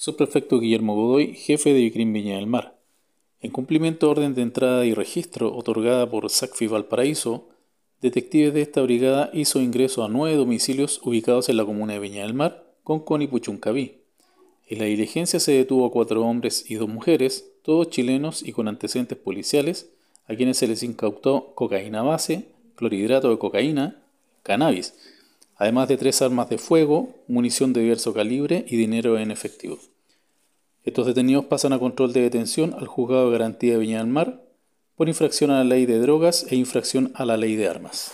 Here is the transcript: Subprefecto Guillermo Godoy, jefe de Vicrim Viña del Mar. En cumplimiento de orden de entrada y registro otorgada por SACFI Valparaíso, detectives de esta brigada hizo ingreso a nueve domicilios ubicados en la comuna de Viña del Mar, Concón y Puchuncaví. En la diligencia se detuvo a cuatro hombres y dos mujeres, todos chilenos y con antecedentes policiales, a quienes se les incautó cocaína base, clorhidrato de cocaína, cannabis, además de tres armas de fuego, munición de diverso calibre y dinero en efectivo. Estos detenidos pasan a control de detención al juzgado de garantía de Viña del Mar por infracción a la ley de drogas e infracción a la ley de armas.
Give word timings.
Subprefecto 0.00 0.60
Guillermo 0.60 0.94
Godoy, 0.94 1.34
jefe 1.34 1.74
de 1.74 1.80
Vicrim 1.80 2.14
Viña 2.14 2.36
del 2.36 2.46
Mar. 2.46 2.74
En 3.42 3.50
cumplimiento 3.50 4.06
de 4.06 4.12
orden 4.12 4.34
de 4.34 4.40
entrada 4.40 4.86
y 4.86 4.94
registro 4.94 5.54
otorgada 5.54 6.08
por 6.08 6.30
SACFI 6.30 6.68
Valparaíso, 6.68 7.50
detectives 8.00 8.54
de 8.54 8.62
esta 8.62 8.80
brigada 8.80 9.28
hizo 9.34 9.60
ingreso 9.60 10.02
a 10.02 10.08
nueve 10.08 10.38
domicilios 10.38 11.02
ubicados 11.04 11.50
en 11.50 11.58
la 11.58 11.66
comuna 11.66 11.92
de 11.92 11.98
Viña 11.98 12.22
del 12.22 12.32
Mar, 12.32 12.64
Concón 12.82 13.20
y 13.20 13.26
Puchuncaví. 13.26 13.98
En 14.68 14.78
la 14.78 14.86
diligencia 14.86 15.38
se 15.38 15.52
detuvo 15.52 15.84
a 15.84 15.90
cuatro 15.90 16.22
hombres 16.22 16.64
y 16.70 16.76
dos 16.76 16.88
mujeres, 16.88 17.52
todos 17.62 17.90
chilenos 17.90 18.42
y 18.42 18.52
con 18.52 18.68
antecedentes 18.68 19.18
policiales, 19.18 19.90
a 20.26 20.34
quienes 20.34 20.56
se 20.56 20.66
les 20.66 20.82
incautó 20.82 21.52
cocaína 21.54 22.00
base, 22.00 22.46
clorhidrato 22.74 23.28
de 23.28 23.36
cocaína, 23.36 24.02
cannabis, 24.44 24.94
además 25.60 25.88
de 25.88 25.98
tres 25.98 26.22
armas 26.22 26.48
de 26.48 26.56
fuego, 26.56 27.10
munición 27.28 27.74
de 27.74 27.82
diverso 27.82 28.14
calibre 28.14 28.64
y 28.66 28.76
dinero 28.76 29.18
en 29.18 29.30
efectivo. 29.30 29.78
Estos 30.84 31.06
detenidos 31.06 31.44
pasan 31.44 31.74
a 31.74 31.78
control 31.78 32.14
de 32.14 32.22
detención 32.22 32.74
al 32.78 32.86
juzgado 32.86 33.26
de 33.26 33.32
garantía 33.38 33.74
de 33.74 33.78
Viña 33.78 33.98
del 33.98 34.06
Mar 34.06 34.42
por 34.96 35.08
infracción 35.08 35.50
a 35.50 35.58
la 35.58 35.64
ley 35.64 35.84
de 35.84 35.98
drogas 35.98 36.46
e 36.48 36.56
infracción 36.56 37.12
a 37.14 37.26
la 37.26 37.36
ley 37.36 37.56
de 37.56 37.68
armas. 37.68 38.10